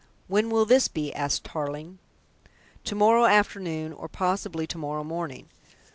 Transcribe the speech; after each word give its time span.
"When 0.27 0.49
will 0.49 0.65
this 0.65 0.87
be?" 0.87 1.13
asked 1.13 1.43
Tarling. 1.43 1.99
"To 2.85 2.95
morrow 2.95 3.25
afternoon, 3.25 3.93
or 3.93 4.07
possibly 4.07 4.65
to 4.65 4.77
morrow 4.79 5.03
morning. 5.03 5.47